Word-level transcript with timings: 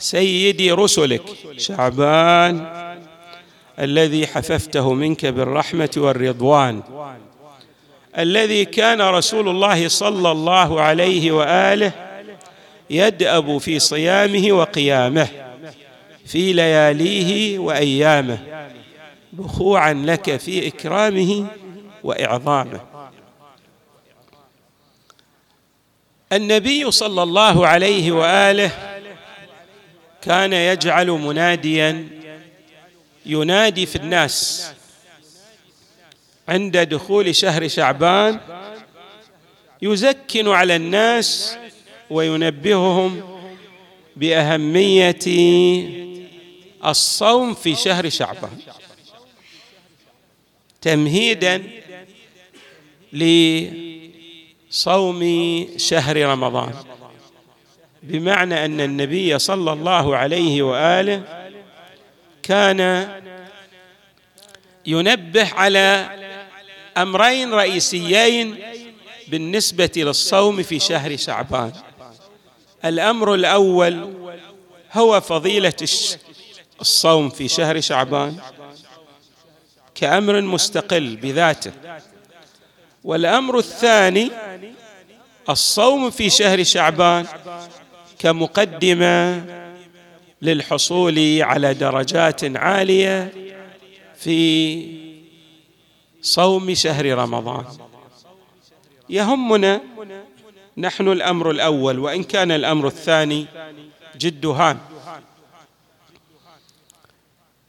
سيدي 0.00 0.72
رسلك. 0.72 1.22
شعبان 1.56 2.66
الذي 3.78 4.26
حففته 4.26 4.92
منك 4.92 5.26
بالرحمة 5.26 5.90
والرضوان 5.96 6.82
الذي 8.18 8.64
كان 8.64 9.00
رسول 9.00 9.48
الله 9.48 9.88
صلى 9.88 10.30
الله 10.30 10.80
عليه 10.80 11.32
وآله 11.32 11.92
يدأب 12.90 13.58
في 13.58 13.78
صيامه 13.78 14.52
وقيامه 14.52 15.28
في 16.26 16.52
لياليه 16.52 17.58
وأيامه 17.58 18.38
بخوعا 19.32 19.92
لك 19.92 20.36
في 20.36 20.68
إكرامه 20.68 21.46
وإعظامه. 22.04 22.80
النبي 26.32 26.90
صلى 26.90 27.22
الله 27.22 27.66
عليه 27.66 28.12
وآله 28.12 28.89
كان 30.22 30.52
يجعل 30.52 31.10
مناديا 31.10 32.08
ينادي 33.26 33.86
في 33.86 33.96
الناس 33.96 34.70
عند 36.48 36.76
دخول 36.76 37.34
شهر 37.34 37.68
شعبان 37.68 38.40
يزكن 39.82 40.48
على 40.48 40.76
الناس 40.76 41.56
وينبههم 42.10 43.40
بأهمية 44.16 45.18
الصوم 46.86 47.54
في 47.54 47.74
شهر 47.74 48.08
شعبان. 48.08 48.58
تمهيدا 50.80 51.62
لصوم 54.72 55.20
شهر 55.76 56.16
رمضان. 56.16 56.74
بمعنى 58.02 58.64
أن 58.64 58.80
النبي 58.80 59.38
صلى 59.38 59.72
الله 59.72 60.16
عليه 60.16 60.62
وآله 60.62 61.22
كان 62.42 63.08
ينبه 64.86 65.52
على 65.54 66.10
أمرين 66.96 67.54
رئيسيين 67.54 68.58
بالنسبة 69.28 69.90
للصوم 69.96 70.62
في 70.62 70.78
شهر 70.78 71.16
شعبان. 71.16 71.72
الأمر 72.84 73.34
الأول 73.34 74.14
هو 74.92 75.20
فضيلة 75.20 75.74
الصوم 76.80 77.30
في 77.30 77.48
شهر 77.48 77.80
شعبان 77.80 78.36
كأمر 79.94 80.40
مستقل 80.40 81.16
بذاته. 81.16 81.72
والأمر 83.04 83.58
الثاني 83.58 84.30
الصوم 85.48 86.10
في 86.10 86.30
شهر 86.30 86.62
شعبان 86.62 87.26
كمقدمة 88.20 89.44
للحصول 90.42 91.42
على 91.42 91.74
درجات 91.74 92.56
عالية 92.56 93.32
في 94.16 94.40
صوم 96.22 96.74
شهر 96.74 97.06
رمضان. 97.14 97.64
يهمنا 99.08 99.80
نحن 100.76 101.08
الأمر 101.08 101.50
الأول 101.50 101.98
وإن 101.98 102.22
كان 102.22 102.50
الأمر 102.52 102.86
الثاني 102.86 103.46
جد 104.16 104.46
هام. 104.46 104.78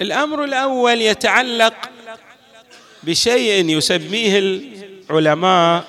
الأمر 0.01 0.44
الأول 0.44 1.01
يتعلق 1.01 1.73
بشيء 3.03 3.69
يسميه 3.69 4.39
العلماء 5.09 5.83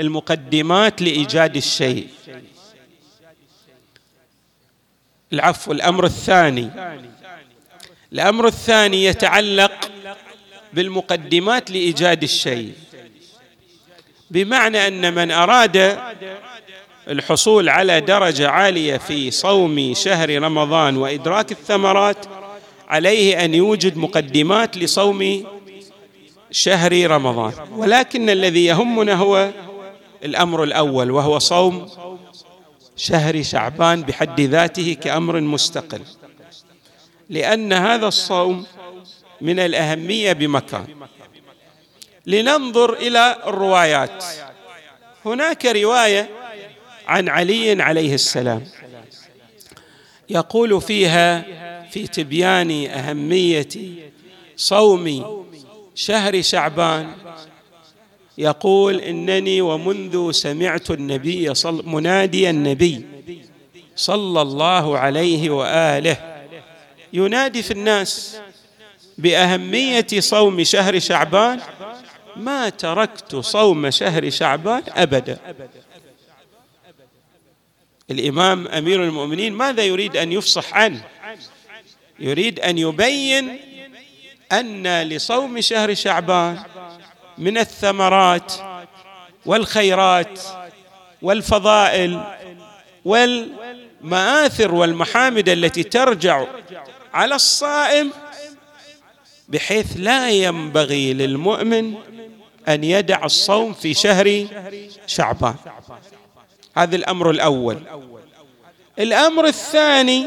المقدمات 0.00 1.02
لإيجاد 1.02 1.56
الشيء. 1.56 2.08
العفو 5.36 5.72
الأمر 5.72 6.04
الثاني. 6.04 6.70
الأمر 8.12 8.46
الثاني 8.46 9.04
يتعلق 9.04 9.72
بالمقدمات 10.72 11.70
لإيجاد 11.70 12.22
الشيء. 12.22 12.72
بمعنى 14.30 14.88
أن 14.88 15.14
من 15.14 15.30
أراد 15.30 15.98
الحصول 17.08 17.68
على 17.68 18.00
درجة 18.00 18.48
عالية 18.48 18.96
في 18.96 19.30
صوم 19.30 19.94
شهر 19.94 20.42
رمضان 20.42 20.96
وإدراك 20.96 21.52
الثمرات 21.52 22.26
عليه 22.88 23.44
أن 23.44 23.54
يوجد 23.54 23.96
مقدمات 23.96 24.76
لصوم 24.76 25.44
شهر 26.50 27.10
رمضان. 27.10 27.52
ولكن 27.72 28.30
الذي 28.30 28.64
يهمنا 28.64 29.14
هو 29.14 29.50
الأمر 30.24 30.62
الأول 30.62 31.10
وهو 31.10 31.38
صوم 31.38 31.88
شهر 32.96 33.42
شعبان 33.42 34.02
بحد 34.02 34.40
ذاته 34.40 34.96
كأمر 35.02 35.40
مستقل. 35.40 36.00
لأن 37.30 37.72
هذا 37.72 38.08
الصوم 38.08 38.66
من 39.40 39.58
الأهمية 39.58 40.32
بمكان. 40.32 40.86
لننظر 42.26 42.92
إلى 42.92 43.36
الروايات. 43.46 44.24
هناك 45.24 45.66
رواية 45.66 46.30
عن 47.06 47.28
علي 47.28 47.82
عليه 47.82 48.14
السلام. 48.14 48.64
يقول 50.28 50.80
فيها 50.80 51.44
في 51.90 52.06
تبيان 52.06 52.86
أهمية 52.86 53.68
صوم 54.56 55.06
شهر 55.94 56.42
شعبان 56.42 57.14
يقول 58.38 59.00
إنني 59.00 59.60
ومنذ 59.60 60.30
سمعت 60.30 60.90
النبي 60.90 61.54
صل 61.54 61.82
منادي 61.86 62.50
النبي 62.50 63.04
صلى 63.96 64.42
الله 64.42 64.98
عليه 64.98 65.50
وآله. 65.50 66.16
ينادي 67.12 67.62
في 67.62 67.70
الناس 67.70 68.40
بأهمية 69.18 70.06
صوم 70.18 70.64
شهر 70.64 70.98
شعبان 70.98 71.60
ما 72.36 72.68
تركت 72.68 73.36
صوم 73.36 73.90
شهر 73.90 74.30
شعبان 74.30 74.82
أبدا. 74.88 75.38
الإمام 78.10 78.68
أمير 78.68 79.04
المؤمنين 79.04 79.52
ماذا 79.52 79.84
يريد 79.84 80.16
أن 80.16 80.32
يفصح 80.32 80.74
عنه؟ 80.74 81.00
يريد 82.20 82.60
أن 82.60 82.78
يبين 82.78 83.58
أن 84.52 85.02
لصوم 85.02 85.60
شهر 85.60 85.94
شعبان 85.94 86.58
من 87.38 87.58
الثمرات 87.58 88.52
والخيرات 89.46 90.40
والفضائل 91.22 92.20
والمآثر 93.04 94.74
والمحامد 94.74 95.48
التي 95.48 95.82
ترجع 95.82 96.44
على 97.14 97.34
الصائم 97.34 98.10
بحيث 99.48 99.86
لا 99.96 100.30
ينبغي 100.30 101.12
للمؤمن 101.12 101.94
أن 102.68 102.84
يدع 102.84 103.24
الصوم 103.24 103.72
في 103.72 103.94
شهر 103.94 104.46
شعبان. 105.06 105.54
هذا 106.76 106.96
الأمر 106.96 107.30
الأول. 107.30 107.78
الأمر 108.98 109.46
الثاني 109.46 110.26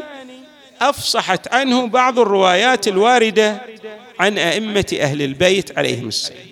أفصحت 0.80 1.54
عنه 1.54 1.86
بعض 1.86 2.18
الروايات 2.18 2.88
الواردة 2.88 3.60
عن 4.20 4.38
أئمة 4.38 4.98
أهل 5.00 5.22
البيت 5.22 5.78
عليهم 5.78 6.08
السلام. 6.08 6.49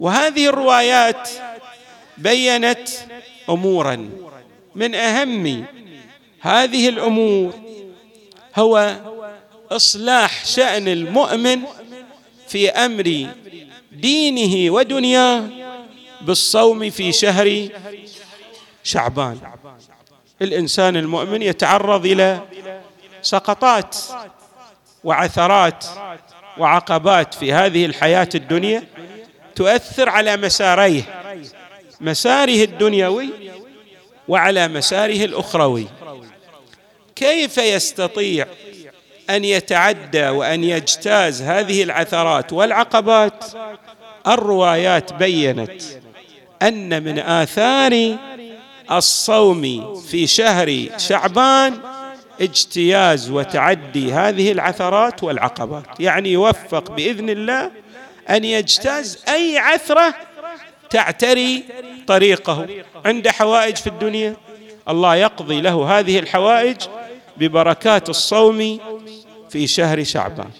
وهذه 0.00 0.48
الروايات 0.48 1.28
بينت 2.18 2.88
امورا. 3.50 4.10
من 4.74 4.94
أهم 4.94 5.64
هذه 6.40 6.88
الأمور 6.88 7.54
هو 8.56 8.96
إصلاح 9.70 10.44
شأن 10.44 10.88
المؤمن 10.88 11.62
في 12.48 12.70
أمر 12.70 13.26
دينه 13.92 14.70
ودنياه 14.72 15.48
بالصوم 16.20 16.90
في 16.90 17.12
شهر 17.12 17.68
شعبان. 18.82 19.38
الإنسان 20.42 20.96
المؤمن 20.96 21.42
يتعرض 21.42 22.06
إلى 22.06 22.40
سقطات 23.22 23.96
وعثرات 25.04 25.84
وعقبات 26.58 27.34
في 27.34 27.52
هذه 27.52 27.86
الحياة 27.86 28.28
الدنيا 28.34 28.82
تؤثر 29.56 30.08
على 30.08 30.36
مساريه 30.36 31.02
مساره 32.00 32.64
الدنيوي 32.64 33.28
وعلى 34.28 34.68
مساره 34.68 35.24
الأخروي. 35.24 35.86
كيف 37.16 37.58
يستطيع 37.58 38.46
أن 39.30 39.44
يتعدى 39.44 40.28
وأن 40.28 40.64
يجتاز 40.64 41.42
هذه 41.42 41.82
العثرات 41.82 42.52
والعقبات؟ 42.52 43.44
الروايات 44.26 45.12
بينت 45.12 45.82
أن 46.62 47.02
من 47.02 47.18
آثار 47.18 48.16
الصوم 48.90 49.94
في 49.94 50.26
شهر 50.26 50.86
شعبان 50.98 51.78
اجتياز 52.40 53.30
وتعدي 53.30 54.12
هذه 54.12 54.52
العثرات 54.52 55.22
والعقبات. 55.22 56.00
يعني 56.00 56.32
يوفق 56.32 56.90
بإذن 56.90 57.30
الله 57.30 57.70
أن 58.30 58.44
يجتاز 58.44 59.24
أي 59.28 59.58
عثرة 59.58 60.14
تعتري 60.90 61.64
طريقه. 62.06 62.68
عند 63.04 63.28
حوائج 63.28 63.76
في 63.76 63.86
الدنيا؟ 63.86 64.36
الله 64.88 65.16
يقضي 65.16 65.60
له 65.60 65.98
هذه 65.98 66.18
الحوائج 66.18 66.76
ببركات 67.36 68.08
الصوم 68.08 68.80
في 69.50 69.66
شهر 69.66 70.04
شعبان. 70.04 70.50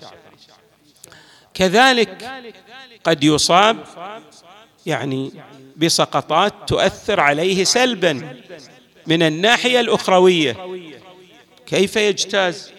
كذلك 1.55 2.31
قد 3.05 3.25
يصاب 3.25 3.77
يعني 4.87 5.33
بسقطات 5.77 6.55
تؤثر 6.67 7.21
عليه 7.21 7.65
سلبا 7.65 8.37
من 9.07 9.23
الناحية 9.23 9.81
الأخروية. 9.81 10.57
كيف 11.67 11.97
يجتاز 11.97 12.73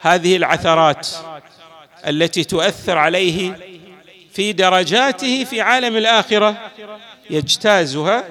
هذه 0.00 0.36
العثرات 0.36 1.08
التي 2.06 2.44
تؤثر 2.44 2.98
عليه 2.98 3.56
في 4.36 4.52
درجاته 4.52 5.44
في 5.44 5.60
عالم 5.60 5.96
الآخرة 5.96 6.70
يجتازها 7.30 8.24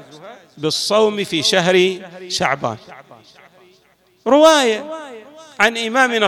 بالصوم 0.58 1.24
في 1.24 1.44
شهر 1.44 2.00
شعبان. 2.28 2.78
رواية 4.28 4.86
عن 5.60 5.78
إمامنا 5.78 6.26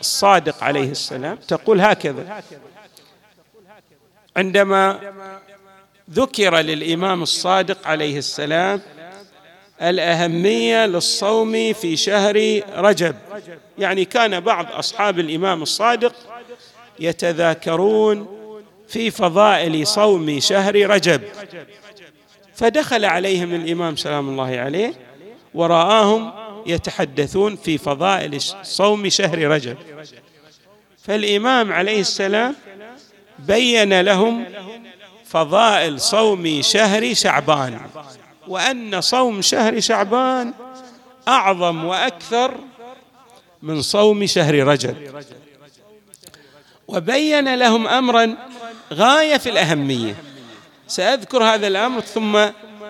الصادق 0.00 0.64
عليه 0.64 0.90
السلام 0.90 1.36
تقول 1.36 1.80
هكذا 1.80 2.42
عندما 4.36 5.00
ذكر 6.10 6.56
للإمام 6.56 7.22
الصادق 7.22 7.86
عليه 7.86 8.18
السلام 8.18 8.82
الأهمية 9.82 10.86
للصوم 10.86 11.72
في 11.72 11.96
شهر 11.96 12.62
رجب 12.76 13.16
يعني 13.78 14.04
كان 14.04 14.40
بعض 14.40 14.72
أصحاب 14.72 15.18
الإمام 15.18 15.62
الصادق 15.62 16.14
يتذاكرون 17.00 18.39
في 18.90 19.10
فضائل 19.10 19.86
صوم 19.86 20.40
شهر 20.40 20.90
رجب. 20.90 21.22
فدخل 22.54 23.04
عليهم 23.04 23.54
الإمام 23.54 23.96
سلام 23.96 24.28
الله 24.28 24.58
عليه 24.58 24.94
ورآهم 25.54 26.32
يتحدثون 26.66 27.56
في 27.56 27.78
فضائل 27.78 28.40
صوم 28.62 29.08
شهر 29.08 29.38
رجب. 29.38 29.76
فالإمام 31.02 31.72
عليه 31.72 32.00
السلام 32.00 32.56
بين 33.38 34.00
لهم 34.00 34.44
فضائل 35.24 36.00
صوم 36.00 36.62
شهر 36.62 37.14
شعبان 37.14 37.80
وأن 38.48 39.00
صوم 39.00 39.42
شهر 39.42 39.80
شعبان 39.80 40.52
أعظم 41.28 41.84
وأكثر 41.84 42.54
من 43.62 43.82
صوم 43.82 44.26
شهر 44.26 44.54
رجب. 44.54 44.96
وبين 46.88 47.54
لهم 47.54 47.88
امرا 47.88 48.36
غاية 48.92 49.36
في 49.36 49.48
الأهمية. 49.50 50.16
سأذكر 50.86 51.44
هذا 51.44 51.66
الأمر 51.66 52.00
ثم 52.00 52.36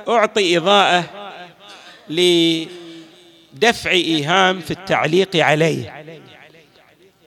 أعطي 0.09 0.57
إضاءة 0.57 1.05
لدفع 2.09 3.91
إيهام 3.91 4.61
في 4.61 4.71
التعليق 4.71 5.37
عليه. 5.37 6.05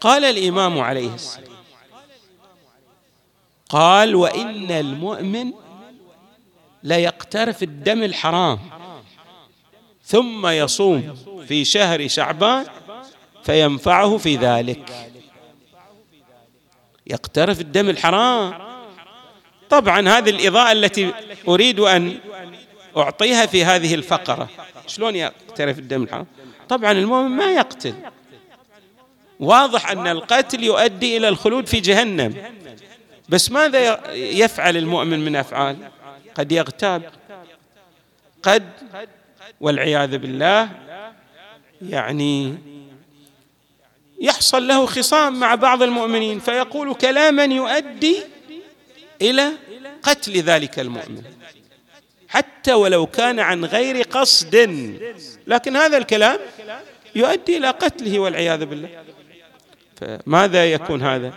قال 0.02 0.26
الإمام 0.26 0.80
عليه 0.80 1.14
السلام 1.14 1.54
قال 3.70 4.16
وإن 4.16 4.72
المؤمن 4.72 5.52
ليقترف 6.84 7.64
الدم 7.64 8.04
الحرام 8.04 8.60
ثم 10.06 10.48
يصوم 10.48 11.16
في 11.48 11.66
شهر 11.66 12.08
شعبان 12.08 12.66
فينفعه 13.44 14.18
في 14.18 14.36
ذلك. 14.36 15.13
يقترف 17.08 17.62
الدم 17.62 17.90
الحرام. 17.90 18.54
طبعا 19.70 20.10
هذه 20.10 20.30
الإضاءة 20.30 20.72
التي 20.72 21.14
أريد 21.48 21.80
أن 21.80 22.18
أعطيها 22.98 23.46
في 23.46 23.66
هذه 23.66 23.96
الفقرة 23.96 24.50
شلون 24.88 25.16
يقترف 25.16 25.80
الدم 25.80 26.04
الحرام؟ 26.04 26.26
طبعا 26.70 26.92
المؤمن 26.92 27.30
ما 27.30 27.52
يقتل. 27.52 27.94
واضح 29.40 29.92
أن 29.92 30.08
القتل 30.08 30.64
يؤدي 30.64 31.18
إلى 31.18 31.30
الخلود 31.30 31.68
في 31.68 31.80
جهنم. 31.80 32.36
بس 33.30 33.52
ماذا 33.52 34.14
يفعل 34.14 34.78
المؤمن 34.78 35.20
من 35.20 35.36
أفعال؟ 35.36 35.78
قد 36.36 36.52
يغتاب. 36.52 37.04
قد 38.44 38.64
والعياذ 39.62 40.18
بالله 40.18 40.70
يعني 41.82 42.58
يحصل 44.22 44.68
له 44.68 44.86
خصام 44.86 45.40
مع 45.40 45.56
بعض 45.56 45.84
المؤمنين 45.84 46.40
فيقول 46.40 46.94
كلاما 46.94 47.44
يؤدي 47.44 48.18
إلى 49.22 49.52
قتل 50.04 50.34
ذلك 50.34 50.80
المؤمن. 50.80 51.22
حتى 52.28 52.74
ولو 52.74 53.06
كان 53.06 53.40
عن 53.40 53.66
غير 53.66 54.02
قصد. 54.02 54.56
لكن 55.48 55.76
هذا 55.76 55.98
الكلام 55.98 56.40
يؤدي 57.16 57.58
إلى 57.58 57.70
قتله 57.70 58.20
والعياذ 58.20 58.66
بالله. 58.66 59.04
فماذا 59.96 60.72
يكون 60.72 61.02
هذا؟ 61.02 61.34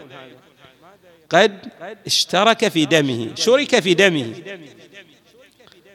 قد 1.31 1.69
اشترك 2.07 2.69
في 2.69 2.85
دمه 2.85 3.35
شرك 3.35 3.81
في 3.81 3.95
دمه. 3.95 4.35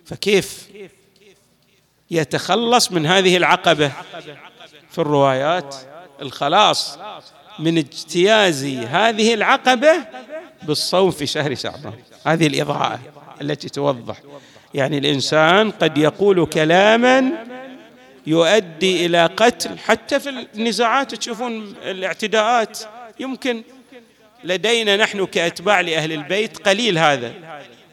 فكيف 0.06 0.68
يتخلص 2.12 2.92
من 2.92 3.06
هذه 3.06 3.38
العقبة 3.38 3.92
في 4.92 5.00
الروايات؟ 5.00 5.76
الخلاص 6.22 6.98
من 7.60 7.78
اجتياز 7.78 8.66
هذه 8.66 9.34
العقبة 9.34 9.94
بالصوم 10.64 11.12
في 11.12 11.26
شهر 11.26 11.56
شعبان. 11.56 11.94
هذه 12.26 12.48
الإضاءة 12.48 13.00
التي 13.42 13.70
توضح. 13.70 14.16
يعني 14.74 14.98
الإنسان 14.98 15.72
قد 15.72 15.98
يقول 15.98 16.46
كلاما 16.46 17.32
يؤدي 18.28 19.06
إلى 19.06 19.26
قتل. 19.26 19.80
حتى 19.80 20.20
في 20.20 20.46
النزاعات 20.56 21.16
تشوفون 21.16 21.76
الاعتداءات. 21.84 22.80
يمكن 23.20 23.64
لدينا 24.44 24.98
نحن 24.98 25.26
كأتباع 25.26 25.82
لأهل 25.82 26.12
البيت 26.12 26.58
قليل 26.58 26.98
هذا. 26.98 27.34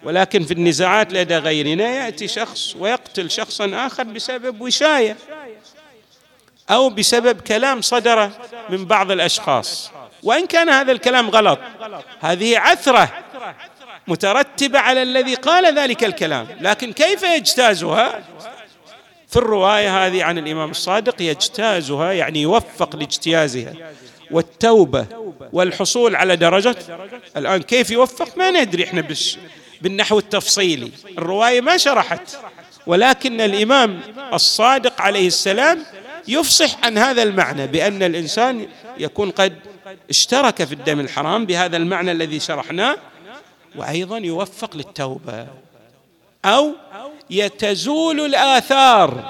ولكن 0.03 0.45
في 0.45 0.55
النزاعات 0.55 1.13
لدى 1.13 1.37
غيرنا 1.37 1.85
يأتي 1.85 2.29
شخص 2.29 2.77
ويقتل 2.77 3.31
شخصا 3.31 3.87
آخر 3.87 4.03
بسبب 4.03 4.61
وشاية. 4.61 5.17
أو 6.71 6.91
بسبب 6.91 7.41
كلام 7.41 7.81
صدر 7.81 8.31
من 8.71 8.85
بعض 8.85 9.11
الأشخاص. 9.11 9.91
وإن 10.23 10.47
كان 10.47 10.69
هذا 10.69 10.93
الكلام 10.93 11.31
غلط 11.31 11.59
هذه 12.21 12.59
عثرة 12.59 13.11
مترتبة 14.09 14.79
على 14.79 15.03
الذي 15.03 15.35
قال 15.35 15.79
ذلك 15.79 16.05
الكلام. 16.05 16.47
لكن 16.61 16.93
كيف 16.93 17.23
يجتازها؟ 17.23 18.25
في 19.29 19.37
الرواية 19.37 20.07
هذه 20.07 20.25
عن 20.25 20.39
الإمام 20.39 20.71
الصادق 20.71 21.23
يجتازها 21.23 22.13
يعني 22.13 22.43
يوفق 22.43 22.97
لاجتيازها. 22.97 23.73
والتوبة 24.31 25.07
والحصول 25.53 26.17
على 26.17 26.37
درجة 26.37 26.77
الآن 27.37 27.63
كيف 27.63 27.91
يوفق؟ 27.91 28.39
ما 28.39 28.51
ندري 28.51 28.85
إحنا 28.85 29.05
بالنحو 29.81 30.19
التفصيلي. 30.19 30.91
الرواية 31.19 31.61
ما 31.61 31.77
شرحت. 31.77 32.39
ولكن 32.87 33.41
الإمام 33.41 34.01
الصادق 34.33 35.01
عليه 35.01 35.27
السلام 35.27 35.85
يفصح 36.29 36.85
عن 36.85 36.99
هذا 36.99 37.23
المعنى 37.23 37.67
بأن 37.67 38.03
الإنسان 38.03 38.67
يكون 38.99 39.31
قد 39.31 39.55
اشترك 40.11 40.65
في 40.65 40.73
الدم 40.73 41.01
الحرام 41.01 41.47
بهذا 41.47 41.77
المعنى 41.77 42.13
الذي 42.13 42.41
شرحناه 42.41 42.97
وأيضا 43.77 44.19
يوفق 44.19 44.77
للتوبة 44.77 45.47
أو 46.45 46.73
يتزول 47.31 48.21
الآثار 48.21 49.25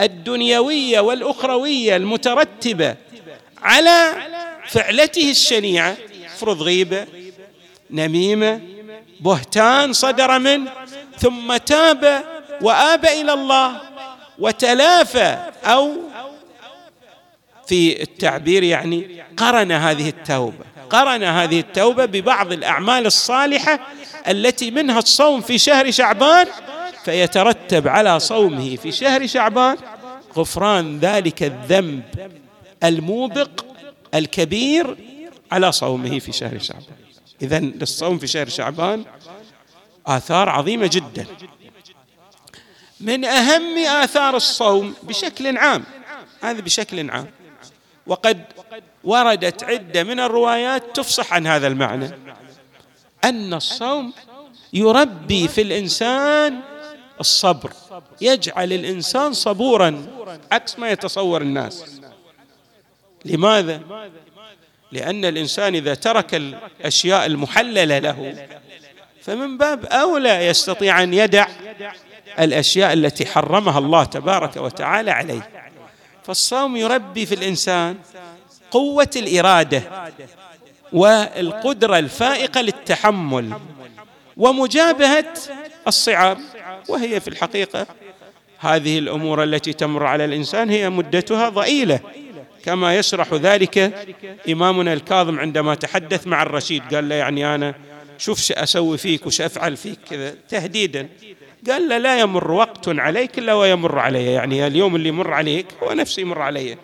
الدنيوية 0.00 1.00
والأخروية 1.00 1.96
المترتبة 1.96 2.96
على 3.62 4.14
فعلته 4.68 5.30
الشنيعة 5.30 5.96
افرض 6.26 6.62
غيبة 6.62 7.06
نميمة 7.90 8.60
بهتان 9.20 9.92
صدر 9.92 10.38
منه 10.38 10.70
ثم 11.18 11.56
تاب 11.56 12.24
وآب 12.62 13.04
إلى 13.04 13.32
الله 13.32 13.80
وتلافى 14.38 15.38
أو 15.64 15.90
في 17.66 18.02
التعبير 18.02 18.62
يعني 18.62 19.22
قرن 19.36 19.72
هذه 19.72 20.08
التوبة. 20.08 20.64
قرن 20.90 21.22
هذه 21.22 21.60
التوبة 21.60 22.04
ببعض 22.04 22.52
الأعمال 22.52 23.06
الصالحة 23.06 23.80
التي 24.28 24.70
منها 24.70 24.98
الصوم 24.98 25.40
في 25.40 25.58
شهر 25.58 25.90
شعبان 25.90 26.46
فيترتب 27.04 27.88
على 27.88 28.20
صومه 28.20 28.76
في 28.76 28.92
شهر 28.92 29.26
شعبان 29.26 29.76
غفران 30.36 30.98
ذلك 30.98 31.42
الذنب 31.42 32.02
الموبق 32.84 33.50
الكبير 34.14 34.96
على 35.52 35.72
صومه 35.72 36.18
في 36.18 36.32
شهر 36.32 36.58
شعبان. 36.58 36.96
اذا 37.42 37.58
للصوم 37.58 38.18
في 38.18 38.26
شهر 38.26 38.48
شعبان 38.48 39.04
آثار 40.06 40.48
عظيمة 40.48 40.90
جدا. 40.92 41.26
من 43.00 43.24
أهم 43.24 43.78
آثار 43.78 44.36
الصوم 44.36 44.94
بشكل 45.02 45.58
عام 45.58 45.84
هذا 46.42 46.60
بشكل 46.60 47.10
عام 47.10 47.26
وقد 48.06 48.44
وردت 49.04 49.64
عدة 49.64 50.02
من 50.02 50.20
الروايات 50.20 50.96
تفصح 50.96 51.32
عن 51.32 51.46
هذا 51.46 51.66
المعنى. 51.66 52.10
أن 53.24 53.54
الصوم 53.54 54.12
يربي 54.72 55.48
في 55.48 55.62
الإنسان 55.62 56.60
الصبر 57.20 57.72
يجعل 58.20 58.72
الإنسان 58.72 59.32
صبورا 59.32 60.06
عكس 60.52 60.78
ما 60.78 60.90
يتصور 60.90 61.42
الناس. 61.42 62.00
لماذا؟ 63.24 63.80
لأن 64.92 65.24
الإنسان 65.24 65.74
إذا 65.74 65.94
ترك 65.94 66.34
الأشياء 66.34 67.26
المحللة 67.26 67.98
له 67.98 68.46
فمن 69.22 69.58
باب 69.58 69.84
أولى 69.84 70.46
يستطيع 70.46 71.02
أن 71.02 71.14
يدع 71.14 71.46
الأشياء 72.38 72.92
التي 72.92 73.26
حرمها 73.26 73.78
الله 73.78 74.04
تبارك 74.04 74.56
وتعالى 74.56 75.10
عليه. 75.10 75.53
فالصوم 76.24 76.76
يربي 76.76 77.26
في 77.26 77.34
الإنسان 77.34 77.96
قوة 78.70 79.10
الإرادة 79.16 79.82
والقدرة 80.92 81.98
الفائقة 81.98 82.60
للتحمل 82.60 83.52
ومجابهة 84.36 85.34
الصعاب 85.86 86.38
وهي 86.88 87.20
في 87.20 87.28
الحقيقة 87.28 87.86
هذه 88.58 88.98
الأمور 88.98 89.42
التي 89.42 89.72
تمر 89.72 90.06
على 90.06 90.24
الإنسان 90.24 90.70
هي 90.70 90.90
مدتها 90.90 91.48
ضئيلة. 91.48 92.00
كما 92.64 92.96
يشرح 92.96 93.34
ذلك 93.34 93.78
إمامنا 94.48 94.92
الكاظم 94.92 95.38
عندما 95.38 95.74
تحدث 95.74 96.26
مع 96.26 96.42
الرشيد 96.42 96.94
قال 96.94 97.08
له 97.08 97.14
يعني 97.14 97.54
أنا 97.54 97.74
شوف 98.18 98.40
شو 98.40 98.54
أسوي 98.54 98.98
فيك 98.98 99.26
وش 99.26 99.40
أفعل 99.40 99.76
فيك 99.76 99.98
كذا 100.10 100.34
تهديدا. 100.48 101.08
قال 101.70 101.88
له 101.88 101.98
لا 101.98 102.20
يمر 102.20 102.50
وقت 102.50 102.88
عليك 102.88 103.38
إلا 103.38 103.54
ويمر 103.54 103.98
علي. 103.98 104.32
يعني 104.32 104.66
اليوم 104.66 104.96
اللي 104.96 105.08
يمر 105.08 105.32
عليك 105.32 105.66
هو 105.82 105.92
نفسه 105.92 106.20
يمر 106.20 106.42
علي. 106.42 106.76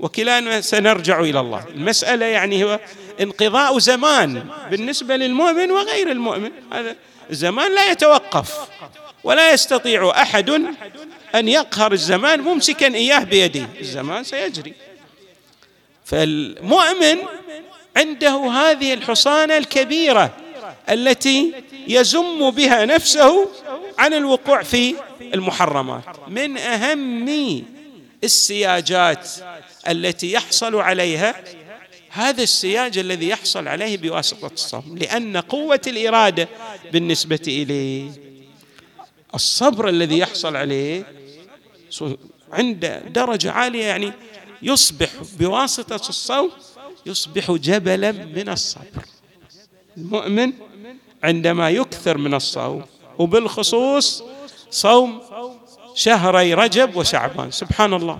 وكلانا 0.00 0.60
سنرجع 0.60 1.20
إلى 1.20 1.40
الله. 1.40 1.64
المسألة 1.74 2.26
يعني 2.26 2.64
هو 2.64 2.80
انقضاء 3.20 3.78
زمان 3.78 4.44
بالنسبة 4.70 5.16
للمؤمن 5.16 5.70
وغير 5.70 6.10
المؤمن. 6.10 6.50
هذا 6.72 6.96
الزمان 7.30 7.74
لا 7.74 7.90
يتوقف 7.90 8.58
ولا 9.24 9.52
يستطيع 9.52 10.10
أحد 10.10 10.50
أن 11.34 11.48
يقهر 11.48 11.92
الزمان 11.92 12.40
ممسكا 12.40 12.94
إياه 12.94 13.24
بيده. 13.24 13.66
الزمان 13.80 14.24
سيجري. 14.24 14.74
فالمؤمن 16.04 17.18
عنده 17.96 18.50
هذه 18.50 18.94
الحصانة 18.94 19.56
الكبيرة 19.56 20.30
التي 20.90 21.52
يزم 21.88 22.50
بها 22.50 22.84
نفسه 22.84 23.48
عن 24.00 24.14
الوقوع 24.14 24.62
في 24.62 24.94
المحرمات. 25.34 26.04
من 26.28 26.56
أهم 26.56 27.64
السياجات 28.24 29.28
التي 29.88 30.32
يحصل 30.32 30.76
عليها 30.76 31.44
هذا 32.08 32.42
السياج 32.42 32.98
الذي 32.98 33.28
يحصل 33.28 33.68
عليه 33.68 33.96
بواسطة 33.96 34.50
الصوم 34.52 34.98
لأن 34.98 35.36
قوة 35.36 35.80
الإرادة 35.86 36.48
بالنسبة 36.92 37.40
إليه 37.46 38.10
الصبر 39.34 39.88
الذي 39.88 40.18
يحصل 40.18 40.56
عليه 40.56 41.04
عند 42.52 43.02
درجة 43.08 43.52
عالية 43.52 43.84
يعني 43.84 44.12
يصبح 44.62 45.10
بواسطة 45.38 46.08
الصوم 46.08 46.50
يصبح 47.06 47.50
جبلا 47.50 48.12
من 48.12 48.48
الصبر. 48.48 49.04
المؤمن 49.96 50.52
عندما 51.22 51.70
يكثر 51.70 52.18
من 52.18 52.34
الصوم 52.34 52.84
وبالخصوص 53.20 54.24
صوم 54.70 55.20
شهري 55.94 56.54
رجب 56.54 56.96
وشعبان. 56.96 57.50
سبحان 57.50 57.94
الله. 57.94 58.18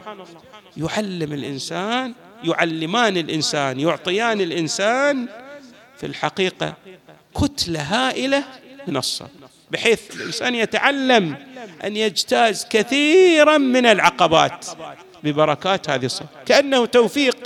يعلم 0.76 1.32
الإنسان 1.32 2.14
يعلمان 2.44 3.16
الإنسان 3.16 3.80
يعطيان 3.80 4.40
الإنسان 4.40 5.28
في 5.98 6.06
الحقيقة 6.06 6.74
كتلة 7.36 7.80
هائلة 7.80 8.44
من 8.88 8.96
الصبر 8.96 9.28
بحيث 9.70 10.00
الإنسان 10.16 10.54
يتعلم 10.54 11.36
أن 11.84 11.96
يجتاز 11.96 12.66
كثيرا 12.70 13.58
من 13.58 13.86
العقبات 13.86 14.66
ببركات 15.24 15.90
هذه 15.90 16.04
الصبر 16.06 16.28
كأنه 16.46 16.86
توفيق 16.86 17.36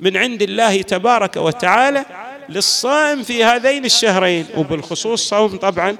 من 0.00 0.16
عند 0.16 0.42
الله 0.42 0.82
تبارك 0.82 1.36
وتعالى 1.36 2.04
للصائم 2.48 3.22
في 3.22 3.44
هذين 3.44 3.84
الشهرين. 3.84 4.46
وبالخصوص 4.56 5.28
صوم 5.28 5.56
طبعا 5.56 5.96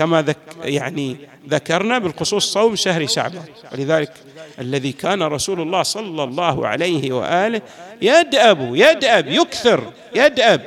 كما 0.00 0.22
ذك 0.22 0.36
يعني 0.62 1.16
ذكرنا 1.48 1.98
بالخصوص 1.98 2.52
صوم 2.52 2.76
شهر 2.76 3.06
شعبان. 3.06 3.44
ولذلك 3.72 4.12
الذي 4.58 4.92
كان 4.92 5.22
رسول 5.22 5.60
الله 5.60 5.82
صلى 5.82 6.24
الله 6.24 6.66
عليه 6.68 7.12
وآله 7.12 7.62
يدأب 8.02 8.74
يدأب 8.74 9.28
يكثر 9.28 9.92
يدأب 10.14 10.62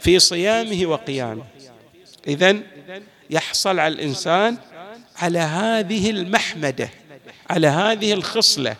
في 0.00 0.18
صيامه 0.18 0.86
وقيامه. 0.86 1.44
اذا 2.26 2.56
يحصل 3.30 3.78
على 3.78 3.94
الإنسان 3.94 4.56
على 5.16 5.38
هذه 5.38 6.10
المحمدة 6.10 6.90
على 7.50 7.66
هذه 7.66 8.12
الخصلة 8.12 8.76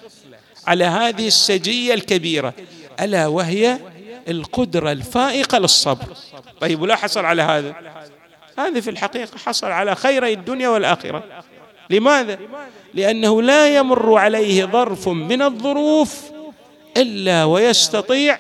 على 0.67 0.85
هذه 0.85 1.27
السجية 1.27 1.95
الكبيرة 1.95 2.55
ألا 3.01 3.27
وهي 3.27 3.79
القدرة 4.29 4.93
الفائقة 4.93 5.59
للصبر. 5.59 6.17
طيب 6.61 6.83
ولا 6.83 6.97
حصل 6.97 7.25
على 7.25 7.43
هذا؟ 7.43 7.75
هذه 8.59 8.81
في 8.81 8.91
الحقيقة 8.91 9.39
حصل 9.39 9.67
على 9.67 9.95
خيري 9.95 10.33
الدنيا 10.33 10.69
والآخرة. 10.69 11.25
لماذا؟ 11.91 12.39
لأنه 12.95 13.43
لا 13.43 13.77
يمر 13.77 14.19
عليه 14.19 14.65
ظرف 14.65 15.09
من 15.09 15.43
الظروف 15.43 16.23
إلا 16.97 17.45
ويستطيع 17.45 18.39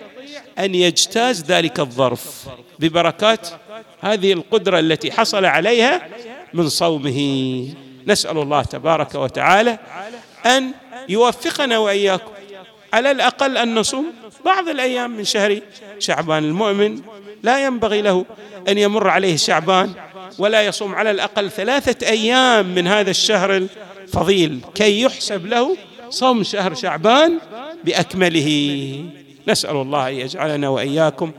أن 0.58 0.75
يجتاز 0.75 1.44
ذلك 1.44 1.80
الظرف 1.80 2.48
ببركات 2.78 3.48
هذه 4.00 4.32
القدرة 4.32 4.78
التي 4.78 5.12
حصل 5.12 5.44
عليها 5.44 6.08
من 6.54 6.68
صومه. 6.68 7.68
نسأل 8.06 8.38
الله 8.38 8.62
تبارك 8.62 9.14
وتعالى 9.14 9.78
أن 10.46 10.70
يوفقنا 11.08 11.78
وإياكم. 11.78 12.32
على 12.92 13.10
الأقل 13.10 13.56
أن 13.56 13.75
نصوم 13.75 14.12
بعض 14.44 14.68
الأيام 14.68 15.10
من 15.10 15.25
شهر 15.25 15.60
شعبان 15.98 16.44
المؤمن. 16.44 17.00
لا 17.42 17.66
ينبغي 17.66 18.02
له 18.02 18.25
أن 18.68 18.78
يمر 18.78 19.08
عليه 19.08 19.37
شعبان 19.37 19.92
ولا 20.38 20.62
يصوم 20.62 20.94
على 20.94 21.11
الأقل 21.11 21.50
ثلاثة 21.50 22.06
أيام 22.06 22.75
من 22.75 22.87
هذا 22.87 23.11
الشهر 23.11 23.56
الفضيل. 24.04 24.61
كي 24.75 25.00
يحسب 25.00 25.47
له 25.47 25.76
صوم 26.11 26.42
شهر 26.42 26.75
شعبان 26.75 27.38
بأكمله. 27.85 29.04
نسأل 29.49 29.76
الله 29.76 30.08
أن 30.08 30.14
يجعلنا 30.14 30.68
وإياكم 30.68 31.32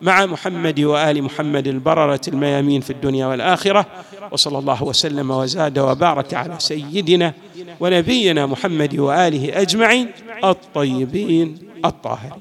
مع 0.00 0.26
محمد 0.26 0.80
وآل 0.80 1.22
محمد 1.22 1.66
البررة 1.66 2.20
الميامين 2.28 2.80
في 2.80 2.90
الدنيا 2.90 3.26
والآخرة. 3.26 3.86
وصلى 4.30 4.58
الله 4.58 4.82
وسلم 4.82 5.30
وزاد 5.30 5.78
وبارك 5.78 6.34
على 6.34 6.54
سيدنا 6.58 7.34
ونبينا 7.80 8.46
محمد 8.46 8.98
وآله 8.98 9.60
أجمعين 9.60 10.10
الطيبين 10.44 11.58
الطاهرين. 11.84 12.40